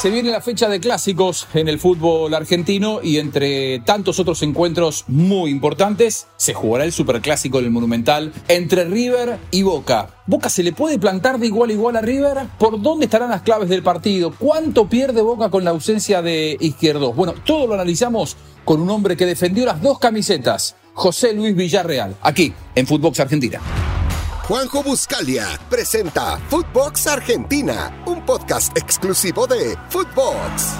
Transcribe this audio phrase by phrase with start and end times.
[0.00, 5.04] Se viene la fecha de clásicos en el fútbol argentino y entre tantos otros encuentros
[5.08, 10.08] muy importantes se jugará el superclásico del Monumental entre River y Boca.
[10.26, 12.38] ¿Boca se le puede plantar de igual a igual a River?
[12.58, 14.34] ¿Por dónde estarán las claves del partido?
[14.38, 17.14] ¿Cuánto pierde Boca con la ausencia de Izquierdos?
[17.14, 22.16] Bueno, todo lo analizamos con un hombre que defendió las dos camisetas, José Luis Villarreal,
[22.22, 23.60] aquí en Footbox Argentina.
[24.50, 30.76] Juanjo Buscalia presenta Footbox Argentina, un podcast exclusivo de Footbox.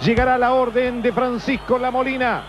[0.00, 2.42] Llegará la orden de Francisco La Molina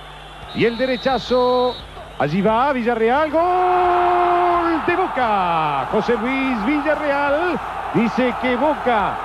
[0.55, 1.75] y el derechazo.
[2.17, 5.89] Allí va Villarreal, gol de Boca.
[5.91, 7.59] José Luis Villarreal
[7.93, 9.17] dice que Boca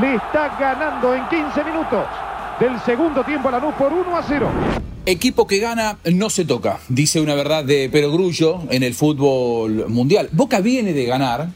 [0.00, 2.06] le está ganando en 15 minutos
[2.60, 4.91] del segundo tiempo a la luz por 1 a 0.
[5.04, 10.28] Equipo que gana no se toca, dice una verdad de Perogrullo en el fútbol mundial.
[10.30, 11.50] Boca viene de ganar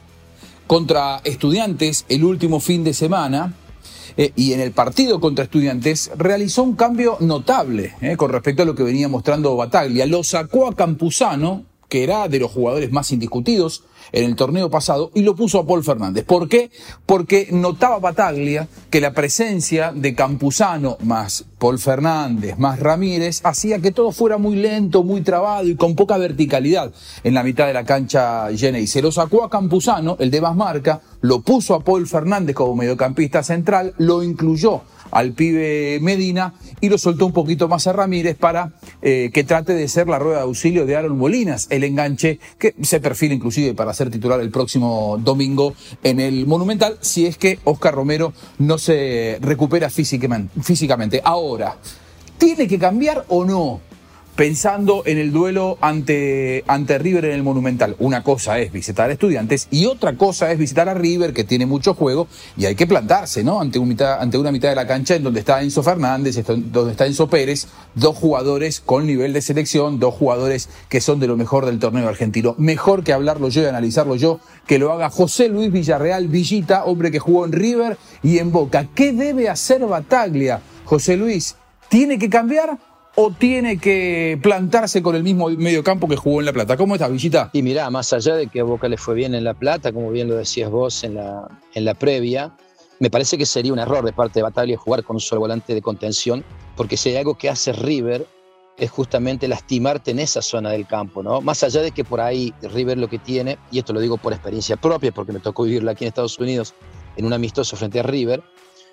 [0.67, 3.55] contra estudiantes el último fin de semana
[4.17, 8.67] eh, y en el partido contra estudiantes realizó un cambio notable eh, con respecto a
[8.67, 10.07] lo que venía mostrando Bataglia.
[10.07, 15.11] Lo sacó a Campuzano, que era de los jugadores más indiscutidos en el torneo pasado,
[15.15, 16.25] y lo puso a Paul Fernández.
[16.25, 16.71] ¿Por qué?
[17.07, 23.91] Porque notaba Bataglia que la presencia de Campuzano más Paul Fernández más Ramírez hacía que
[23.91, 26.93] todo fuera muy lento, muy trabado y con poca verticalidad
[27.25, 30.55] en la mitad de la cancha y Se lo sacó a Campuzano, el de más
[30.55, 36.89] marca, lo puso a Paul Fernández como mediocampista central, lo incluyó al pibe Medina y
[36.89, 40.39] lo soltó un poquito más a Ramírez para eh, que trate de ser la rueda
[40.39, 44.51] de auxilio de Aaron Molinas, el enganche que se perfila inclusive para ser titular el
[44.51, 51.21] próximo domingo en el Monumental, si es que Oscar Romero no se recupera físicamente.
[51.25, 51.77] Ahora,
[52.39, 53.86] ¿tiene que cambiar o no?
[54.37, 57.97] Pensando en el duelo ante, ante River en el Monumental.
[57.99, 61.65] Una cosa es visitar a estudiantes y otra cosa es visitar a River, que tiene
[61.65, 63.61] mucho juego, y hay que plantarse, ¿no?
[63.61, 67.07] Ante, mitad, ante una mitad de la cancha en donde está Enzo Fernández, donde está
[67.07, 71.65] Enzo Pérez, dos jugadores con nivel de selección, dos jugadores que son de lo mejor
[71.65, 72.55] del torneo argentino.
[72.59, 77.11] Mejor que hablarlo yo y analizarlo yo, que lo haga José Luis Villarreal Villita, hombre
[77.11, 78.87] que jugó en River y en Boca.
[78.95, 80.61] ¿Qué debe hacer Bataglia?
[80.85, 81.57] José Luis,
[81.89, 82.79] ¿tiene que cambiar
[83.17, 86.77] o tiene que plantarse con el mismo medio campo que jugó en La Plata?
[86.77, 87.51] ¿Cómo está, Villita?
[87.53, 90.11] Y mirá, más allá de que a Boca le fue bien en La Plata, como
[90.11, 92.55] bien lo decías vos en la, en la previa,
[93.01, 95.75] me parece que sería un error de parte de Bataglia jugar con un solo volante
[95.75, 96.45] de contención,
[96.77, 98.27] porque si hay algo que hace River
[98.77, 101.41] es justamente lastimarte en esa zona del campo, ¿no?
[101.41, 104.35] Más allá de que por ahí River lo que tiene, y esto lo digo por
[104.35, 106.75] experiencia propia, porque me tocó vivirlo aquí en Estados Unidos
[107.17, 108.43] en un amistoso frente a River,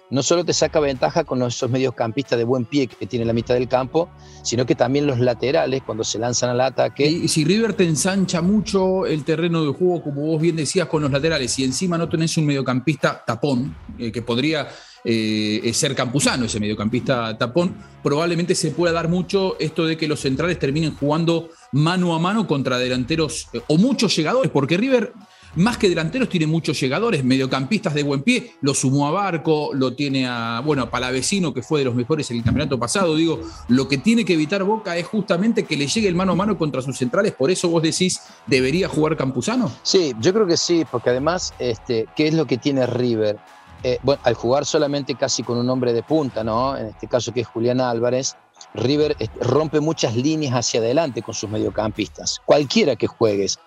[0.09, 3.55] no solo te saca ventaja con esos mediocampistas de buen pie que tiene la mitad
[3.55, 4.09] del campo,
[4.43, 7.05] sino que también los laterales cuando se lanzan al ataque.
[7.05, 11.01] Y, si River te ensancha mucho el terreno de juego, como vos bien decías, con
[11.01, 14.67] los laterales, y encima no tenés un mediocampista tapón, eh, que podría
[15.05, 20.21] eh, ser Campuzano, ese mediocampista tapón, probablemente se pueda dar mucho esto de que los
[20.21, 25.13] centrales terminen jugando mano a mano contra delanteros eh, o muchos llegadores, porque River
[25.55, 28.53] más que delanteros, tiene muchos llegadores, mediocampistas de buen pie.
[28.61, 32.37] Lo sumó a Barco, lo tiene a, bueno, Palavecino, que fue de los mejores en
[32.37, 33.15] el campeonato pasado.
[33.15, 36.35] Digo, lo que tiene que evitar Boca es justamente que le llegue el mano a
[36.35, 37.33] mano contra sus centrales.
[37.33, 39.71] Por eso vos decís, ¿debería jugar Campuzano?
[39.83, 43.37] Sí, yo creo que sí, porque además, este, ¿qué es lo que tiene River?
[43.83, 46.77] Eh, al jugar solamente casi con un hombre de punta, ¿no?
[46.77, 48.37] En este caso que es Julián Álvarez,
[48.73, 52.41] River este, rompe muchas líneas hacia adelante con sus mediocampistas.
[52.45, 53.59] Cualquiera que juegues,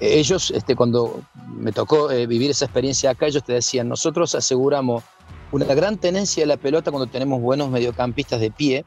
[0.00, 1.22] ellos, este, cuando
[1.54, 5.02] me tocó eh, vivir esa experiencia acá, ellos te decían, nosotros aseguramos
[5.50, 8.84] una gran tenencia de la pelota cuando tenemos buenos mediocampistas de pie,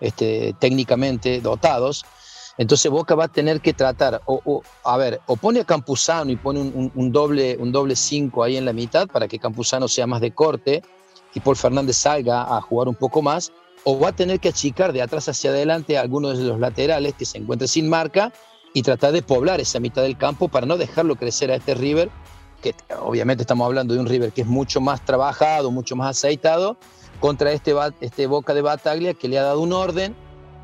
[0.00, 2.04] este, técnicamente dotados.
[2.58, 6.36] Entonces Boca va a tener que tratar, o, a ver, o pone a Campuzano y
[6.36, 10.20] pone un, doble un doble cinco ahí en la mitad para que Campuzano sea más
[10.20, 10.82] de corte
[11.34, 13.52] y Paul Fernández salga a jugar un poco más,
[13.84, 17.14] o va a tener que achicar de atrás hacia adelante a algunos de los laterales
[17.14, 18.32] que se encuentren sin marca
[18.74, 22.10] y tratar de poblar esa mitad del campo para no dejarlo crecer a este River,
[22.62, 26.76] que obviamente estamos hablando de un River que es mucho más trabajado, mucho más aceitado,
[27.20, 30.14] contra este, este Boca de Bataglia que le ha dado un orden,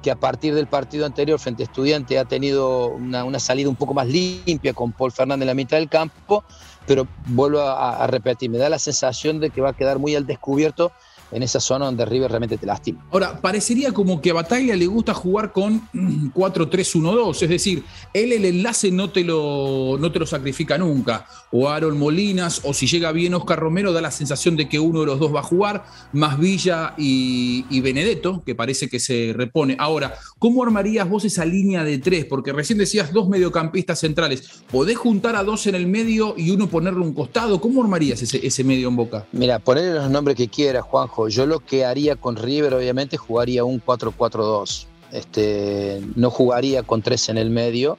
[0.03, 3.94] que a partir del partido anterior frente a Estudiante ha tenido una, salida un poco
[3.94, 6.44] más limpia con Paul Fernández en la mitad del campo,
[6.87, 10.15] pero vuelvo a, a repetir, me da la sensación de que va a quedar muy
[10.15, 10.93] al descubierto
[11.31, 13.07] en esa zona donde River realmente te lastima.
[13.11, 15.81] Ahora, parecería como que a Bataglia le gusta jugar con
[16.35, 21.27] 4-3-1-2, es decir, él el enlace no te, lo, no te lo sacrifica nunca.
[21.51, 25.01] O Aaron Molinas, o si llega bien Oscar Romero, da la sensación de que uno
[25.01, 29.33] de los dos va a jugar, más Villa y, y Benedetto, que parece que se
[29.37, 29.77] repone.
[29.79, 32.25] Ahora, ¿cómo armarías vos esa línea de tres?
[32.25, 34.63] Porque recién decías dos mediocampistas centrales.
[34.71, 37.61] ¿Podés juntar a dos en el medio y uno ponerle un costado?
[37.61, 39.27] ¿Cómo armarías ese, ese medio en boca?
[39.33, 41.18] Mira, ponerle los nombres que quieras, Juanjo.
[41.26, 44.87] Yo lo que haría con River, obviamente, jugaría un 4-4-2.
[45.11, 47.99] Este, no jugaría con tres en el medio.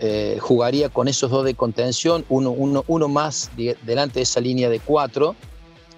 [0.00, 4.40] Eh, jugaría con esos dos de contención, uno, uno, uno más de, delante de esa
[4.40, 5.34] línea de cuatro,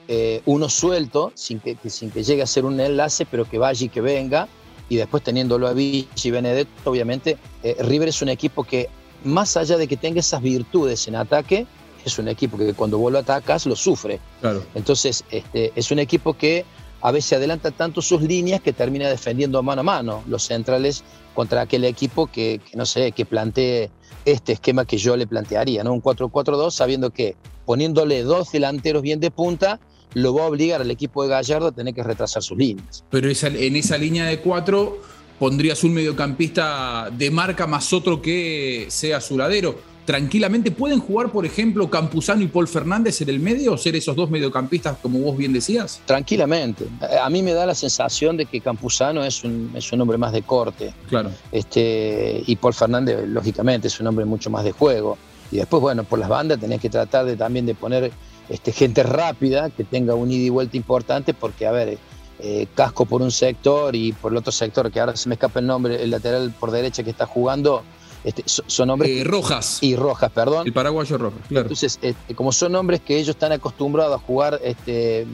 [0.08, 3.84] eh, uno suelto, sin que, sin que llegue a ser un enlace, pero que vaya
[3.84, 4.48] y que venga,
[4.88, 8.88] y después teniéndolo a Vichy y Benedetto, obviamente, eh, River es un equipo que,
[9.22, 11.66] más allá de que tenga esas virtudes en ataque,
[12.04, 14.20] es un equipo que cuando vos lo atacas lo sufre.
[14.40, 14.64] Claro.
[14.74, 16.64] Entonces, este, es un equipo que
[17.02, 21.02] a veces adelanta tanto sus líneas que termina defendiendo mano a mano los centrales
[21.34, 23.90] contra aquel equipo que, que no sé, que plantee
[24.24, 25.92] este esquema que yo le plantearía, ¿no?
[25.92, 29.80] Un 4-4-2, sabiendo que poniéndole dos delanteros bien de punta,
[30.14, 33.04] lo va a obligar al equipo de Gallardo a tener que retrasar sus líneas.
[33.10, 35.00] Pero esa, en esa línea de cuatro
[35.38, 41.88] pondrías un mediocampista de marca más otro que sea Zuladero tranquilamente pueden jugar, por ejemplo,
[41.88, 45.52] Campuzano y Paul Fernández en el medio o ser esos dos mediocampistas, como vos bien
[45.52, 46.00] decías?
[46.06, 46.86] Tranquilamente.
[47.22, 50.32] A mí me da la sensación de que Campuzano es un, es un hombre más
[50.32, 50.92] de corte.
[51.08, 51.30] Claro.
[51.52, 55.18] Este, y Paul Fernández, lógicamente, es un hombre mucho más de juego.
[55.52, 58.12] Y después, bueno, por las bandas tenés que tratar de, también de poner
[58.48, 61.98] este, gente rápida que tenga un ida y vuelta importante, porque, a ver,
[62.40, 65.60] eh, Casco por un sector y por el otro sector, que ahora se me escapa
[65.60, 67.82] el nombre, el lateral por derecha que está jugando,
[68.24, 69.10] este, son hombres.
[69.10, 69.78] Eh, rojas.
[69.80, 70.66] Y Rojas, perdón.
[70.66, 71.62] El paraguayo Rojas, claro.
[71.62, 75.26] Entonces, este, como son hombres que ellos están acostumbrados a jugar este,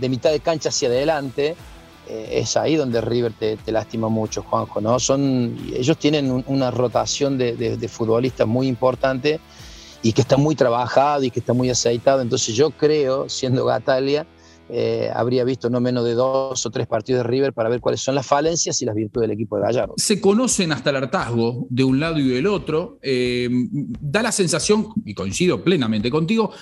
[0.00, 1.54] de mitad de cancha hacia adelante,
[2.08, 4.98] eh, es ahí donde River te, te, lastima mucho, Juanjo, ¿no?
[4.98, 9.40] Son, ellos tienen un, una rotación de, de, de, futbolistas muy importante
[10.02, 12.20] y que está muy trabajado y que está muy aceitado.
[12.20, 14.26] Entonces, yo creo, siendo Gatalia,
[14.68, 18.00] eh, habría visto no menos de dos o tres partidos de River para ver cuáles
[18.00, 19.94] son las falencias y las virtudes del equipo de Gallardo.
[19.96, 22.98] Se conocen hasta el hartazgo de un lado y del otro.
[23.02, 23.48] Eh,
[24.00, 26.52] da la sensación, y coincido plenamente contigo,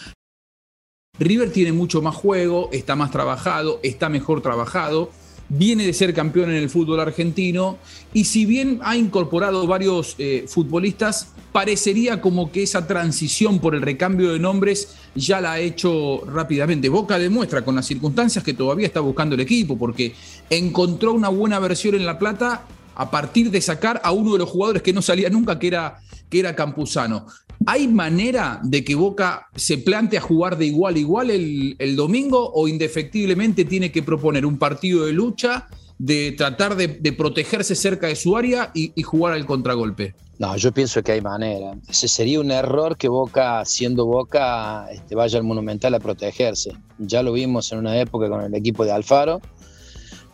[1.18, 5.10] River tiene mucho más juego, está más trabajado, está mejor trabajado
[5.52, 7.76] viene de ser campeón en el fútbol argentino
[8.14, 13.82] y si bien ha incorporado varios eh, futbolistas, parecería como que esa transición por el
[13.82, 16.88] recambio de nombres ya la ha hecho rápidamente.
[16.88, 20.14] Boca demuestra con las circunstancias que todavía está buscando el equipo porque
[20.48, 22.64] encontró una buena versión en La Plata
[22.94, 26.00] a partir de sacar a uno de los jugadores que no salía nunca, que era,
[26.30, 27.26] que era Campuzano.
[27.66, 32.50] ¿Hay manera de que Boca se plante a jugar de igual a igual el, domingo
[32.52, 35.68] o indefectiblemente tiene que proponer un partido de lucha,
[35.98, 40.14] de tratar de, protegerse cerca de su área y, jugar al contragolpe?
[40.38, 41.74] No, yo pienso que hay manera.
[41.90, 46.72] Sería un error que Boca, siendo Boca, este, vaya al Monumental a protegerse.
[46.98, 49.40] Ya lo vimos en una época con el equipo de Alfaro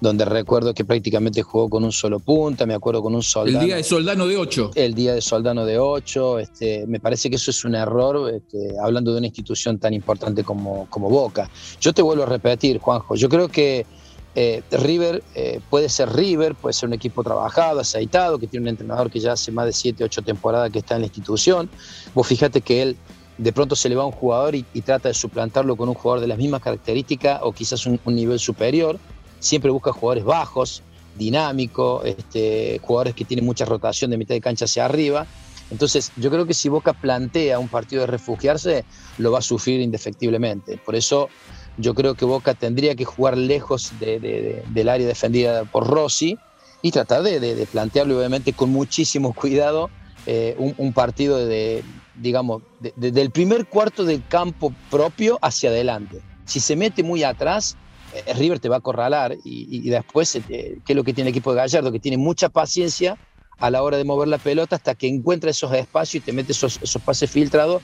[0.01, 3.61] donde recuerdo que prácticamente jugó con un solo punta, me acuerdo con un soldado.
[3.61, 4.71] El día de Soldano de 8.
[4.75, 8.75] El día de Soldano de 8, este, me parece que eso es un error, este,
[8.81, 11.51] hablando de una institución tan importante como, como Boca.
[11.81, 13.87] Yo te vuelvo a repetir, Juanjo, yo creo que
[14.37, 18.69] eh, River eh, puede ser River, puede ser un equipo trabajado, aceitado, que tiene un
[18.69, 21.69] entrenador que ya hace más de 7, 8 temporadas que está en la institución.
[22.15, 22.97] Vos fíjate que él
[23.37, 25.95] de pronto se le va a un jugador y, y, trata de suplantarlo con un
[25.95, 28.99] jugador de las mismas características o quizás un, un nivel superior
[29.39, 30.83] siempre busca jugadores bajos,
[31.17, 35.27] dinámicos, este, jugadores que tienen mucha rotación de mitad de cancha hacia arriba.
[35.71, 38.85] Entonces, yo creo que si Boca plantea un partido de refugiarse,
[39.19, 40.79] lo va a sufrir indefectiblemente.
[40.79, 41.29] Por eso,
[41.77, 45.87] yo creo que Boca tendría que jugar lejos de, de, de, del área defendida por
[45.87, 46.39] Rossi
[46.81, 49.91] y tratar de, plantearlo, obviamente, con muchísimo cuidado,
[50.27, 51.83] eh, un, un, partido de,
[52.15, 52.63] digamos,
[52.97, 56.21] del primer cuarto del campo propio hacia adelante.
[56.45, 57.77] Si se mete muy atrás,
[58.37, 61.53] River te va a acorralar y, después, eh, ¿qué es lo que tiene el equipo
[61.53, 61.93] de Gallardo?
[61.93, 63.17] Que tiene mucha paciencia
[63.59, 66.53] a la hora de mover la pelota hasta que encuentra esos espacios y te mete
[66.53, 67.83] esos, esos pases filtrados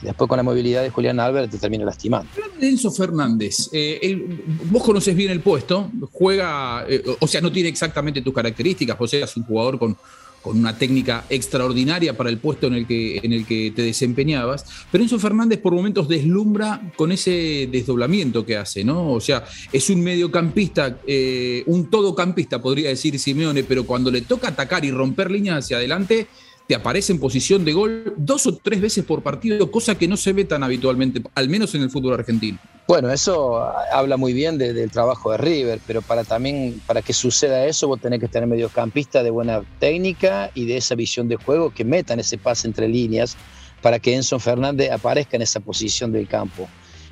[0.00, 2.30] y después con la movilidad de Julián Álvarez te termina lastimando.
[2.60, 4.36] Enzo Fernández, eh,
[4.70, 9.12] vos conoces bien el puesto, juega, eh, o sea, no tiene exactamente tus características, vos
[9.12, 9.96] eras un jugador con,
[10.42, 14.64] con una técnica extraordinaria para el puesto en el, que, en el que te desempeñabas,
[14.90, 19.12] pero Enzo Fernández por momentos deslumbra con ese desdoblamiento que hace, ¿no?
[19.12, 24.48] O sea, es un mediocampista, eh, un todocampista, podría decir Simeone, pero cuando le toca
[24.48, 26.26] atacar y romper líneas hacia adelante,
[26.70, 30.16] te aparece en posición de gol dos o tres veces por partido, cosa que no
[30.16, 32.60] se ve tan habitualmente, al menos en el fútbol argentino.
[32.86, 33.60] Bueno, eso
[33.92, 38.00] habla muy bien del trabajo de River, pero para también para que suceda eso vos
[38.00, 42.20] tenés que tener mediocampistas de buena técnica y de esa visión de juego que metan
[42.20, 43.36] ese pase entre líneas
[43.82, 46.68] para que Enzo Fernández aparezca en esa posición del campo.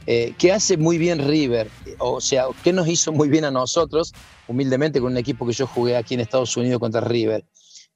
[0.06, 1.68] Eh, ¿Qué hace muy bien River?
[1.98, 4.14] O sea, ¿qué nos hizo muy bien a nosotros,
[4.46, 7.44] humildemente, con un equipo que yo jugué aquí en Estados Unidos contra River?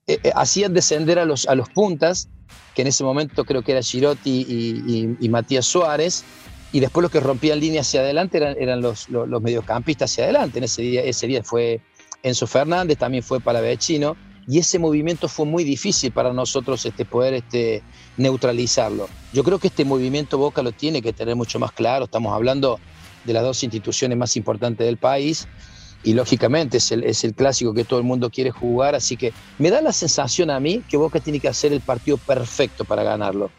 [0.06, 2.28] Eh, eh, hacían descender a los, a los puntas,
[2.74, 6.24] que en ese momento creo que era Girotti y Matías Suárez,
[6.72, 10.58] y después los que rompían línea hacia adelante eran, eran los, los, mediocampistas hacia adelante.
[10.58, 11.80] En ese día, ese día fue
[12.22, 14.16] Enzo Fernández, también fue Palavecino,
[14.48, 17.82] y ese movimiento fue muy difícil para nosotros este, poder este,
[18.16, 19.08] neutralizarlo.
[19.32, 22.80] Yo creo que este movimiento Boca lo tiene que tener mucho más claro, estamos hablando
[23.24, 25.46] de las dos instituciones más importantes del país,
[26.04, 29.32] y lógicamente es el, es el clásico que todo el mundo quiere jugar, así que
[29.58, 33.02] me da la sensación a mí que Boca tiene que hacer el partido perfecto para
[33.02, 33.50] ganarlo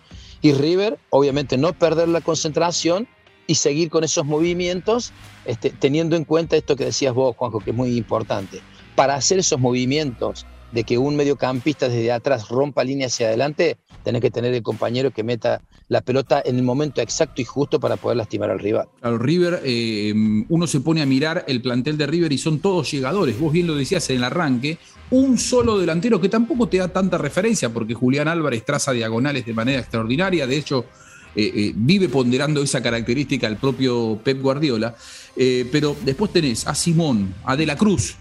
[0.44, 3.08] y River, obviamente, no perder la concentración
[3.48, 5.14] y seguir con esos movimientos,
[5.46, 8.62] este, teniendo en cuenta esto que decías vos, Juanjo, que es muy importante.
[8.94, 14.22] Para hacer esos movimientos de que un mediocampista desde atrás rompa línea hacia adelante, tenés
[14.22, 17.96] que tener el compañero que meta la pelota en el momento exacto y justo para
[17.96, 18.88] poder lastimar al rival.
[19.00, 20.13] Claro, River, eh,
[20.50, 23.39] uno se pone a mirar el plantel de River y son todos llegadores.
[23.39, 24.80] Vos bien lo decías en el arranque,
[25.12, 29.53] un solo delantero que tampoco te da tanta referencia, porque Julián Álvarez traza diagonales de
[29.53, 30.86] manera extraordinaria, de hecho
[31.36, 34.96] eh, eh, vive ponderando esa característica el propio Pep Guardiola,
[35.72, 38.18] pero después tenés a Simón, a De la Cruz,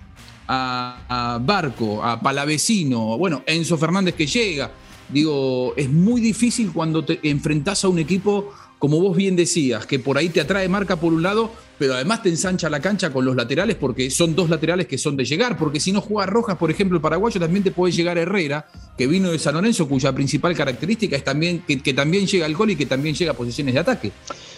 [0.55, 4.71] a, Barco, a Palavecino, bueno, Enzo Fernández que llega,
[5.13, 9.99] Digo, es muy difícil cuando te enfrentás a un equipo, como vos bien decías, que
[9.99, 13.25] por ahí te atrae marca por un lado, pero además te ensancha la cancha con
[13.25, 16.57] los laterales porque son dos laterales que son de llegar, porque si no juega Rojas,
[16.57, 20.13] por ejemplo, el paraguayo también te puede llegar Herrera, que vino de San Lorenzo, cuya
[20.13, 23.75] principal característica es también que, también llega al gol y que también llega a posiciones
[23.75, 24.13] de ataque.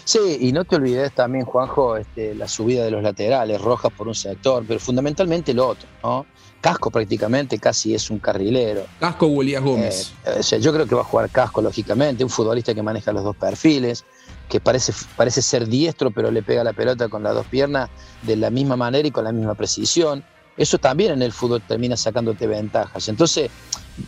[0.05, 4.09] Sí, y no te olvides también, Juanjo, este, la subida de los laterales, Rojas por
[4.09, 6.27] un sector, pero fundamentalmente lo otro, ¿no?
[6.65, 8.87] Casco prácticamente casi es un carrilero.
[8.99, 10.15] Casco o Elías Gómez.
[10.25, 13.37] Eh, yo creo que va a jugar Casco, lógicamente, un futbolista que maneja los dos
[13.37, 14.03] perfiles,
[14.49, 17.91] que parece, parece ser diestro, pero le pega la pelota con las dos piernas
[18.23, 20.25] de la misma manera y con la misma precisión.
[20.57, 23.09] Eso también en el fútbol termina sacándote ventajas.
[23.09, 23.51] Entonces,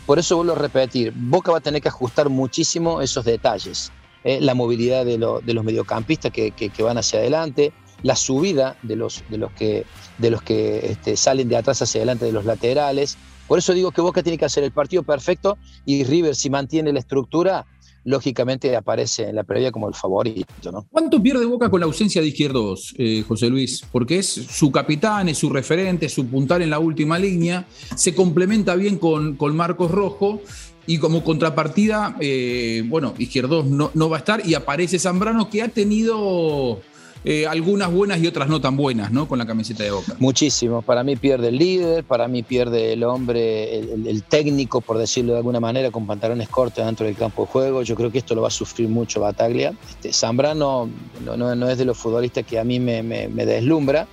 [0.05, 3.91] por eso vuelvo a repetir, Boca va a tener que ajustar muchísimo esos detalles.
[4.23, 9.23] Eh, la movilidad de, los mediocampistas que, que van hacia adelante, la subida de los,
[9.29, 9.85] de los que,
[10.17, 13.17] de los que este, salen de atrás hacia adelante de los laterales.
[13.47, 16.91] Por eso digo que Boca tiene que hacer el partido perfecto y River, si mantiene
[16.91, 17.65] la estructura,
[18.07, 20.71] lógicamente aparece en la previa como el favorito.
[20.71, 20.87] ¿no?
[20.89, 23.83] ¿Cuánto pierde Boca con la ausencia de izquierdos, eh, José Luis?
[23.91, 28.75] Porque es su capitán, es su referente, su puntal en la última línea, se complementa
[28.75, 30.41] bien con, con Marcos Rojo.
[30.89, 35.61] Y como contrapartida, eh, bueno, Izquierdos no, no va a estar y aparece Zambrano que
[35.61, 36.79] ha tenido
[37.29, 39.27] eh, algunas buenas y otras no tan buenas, ¿no?
[39.27, 40.15] Con la camiseta de Boca.
[40.17, 40.81] Muchísimo.
[40.81, 45.39] Para mí pierde el líder, para mí pierde el hombre, el, técnico, por decirlo de
[45.39, 47.81] alguna manera, con pantalones cortos dentro del campo de juego.
[47.81, 49.73] Yo creo que esto lo va a sufrir mucho Bataglia.
[49.89, 50.89] Este, Zambrano
[51.25, 54.07] no, es de los futbolistas que a mí me, deslumbra,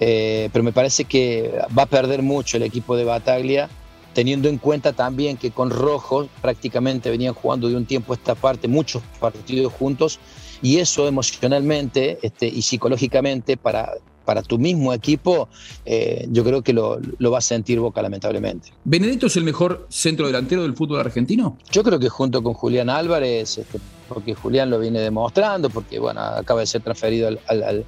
[0.00, 3.68] eh, pero me parece que va a perder mucho el equipo de Bataglia
[4.14, 8.68] teniendo en cuenta también que con Rojo prácticamente venían jugando de un tiempo esta parte
[8.68, 10.18] muchos partidos juntos
[10.62, 13.92] y eso emocionalmente este, y psicológicamente para,
[14.24, 15.48] para tu mismo equipo,
[15.86, 18.72] eh, yo creo que lo, lo, va a sentir Boca lamentablemente.
[18.84, 21.56] ¿Benedetto es el mejor centro delantero del fútbol argentino?
[21.70, 26.20] Yo creo que junto con Julián Álvarez, este, porque Julián lo viene demostrando, porque bueno,
[26.20, 27.84] acaba de ser transferido al, al,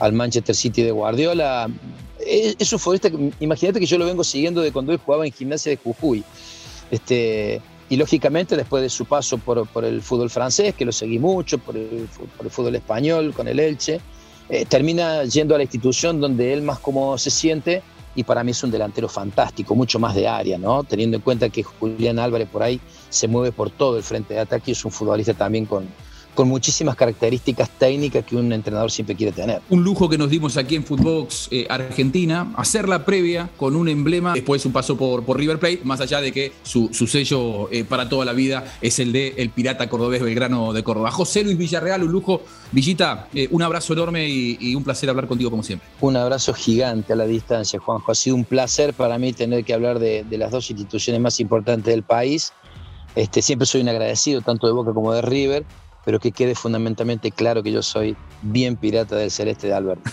[0.00, 1.68] al Manchester City de Guardiola.
[2.18, 5.70] Es, un futbolista, imagínate que yo lo vengo siguiendo de cuando él jugaba en gimnasia
[5.70, 6.24] de Jujuy.
[6.90, 7.60] Este,
[7.90, 11.58] y lógicamente después de su paso por, por, el fútbol francés, que lo seguí mucho,
[11.58, 14.00] por el, por el fútbol español, con el Elche,
[14.48, 17.82] eh, termina yendo a la institución donde él más cómodo se siente
[18.14, 20.84] y para mí es un delantero fantástico, mucho más de área, ¿no?
[20.84, 24.40] Teniendo en cuenta que Julián Álvarez por ahí se mueve por todo el frente de
[24.40, 25.88] ataque y es un futbolista también con,
[26.34, 29.60] con muchísimas características técnicas que un entrenador siempre quiere tener.
[29.68, 33.88] Un lujo que nos dimos aquí en Footbox eh, Argentina, hacer la previa con un
[33.88, 37.84] emblema, después un paso por, por River Plate, más allá de que su, sello eh,
[37.84, 41.10] para toda la vida es el de el pirata cordobés Belgrano de Córdoba.
[41.10, 42.42] José Luis Villarreal, un lujo.
[42.72, 45.88] Villita, eh, un abrazo enorme y, un placer hablar contigo como siempre.
[46.00, 48.12] Un abrazo gigante a la distancia, Juanjo.
[48.12, 51.40] Ha sido un placer para mí tener que hablar de, de las dos instituciones más
[51.40, 52.52] importantes del país.
[53.16, 55.64] Este, siempre soy un agradecido tanto de Boca como de River
[56.04, 60.10] pero que quede fundamentalmente claro que yo soy bien pirata del celeste de Alberto.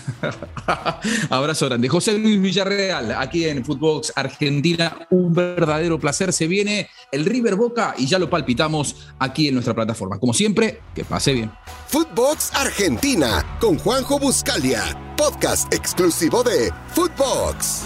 [1.29, 1.87] Abrazo grande.
[1.87, 6.33] José Luis Villarreal, aquí en Footbox Argentina, un verdadero placer.
[6.33, 10.19] Se viene el River Boca y ya lo palpitamos aquí en nuestra plataforma.
[10.19, 11.51] Como siempre, que pase bien.
[11.87, 14.83] Footbox Argentina con Juanjo Buscalia,
[15.15, 17.85] podcast exclusivo de Footbox.